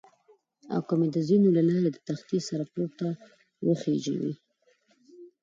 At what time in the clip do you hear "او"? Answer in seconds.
0.73-0.81